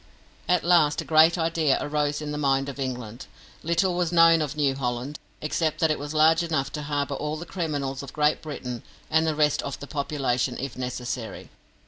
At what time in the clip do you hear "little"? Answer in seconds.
3.61-3.93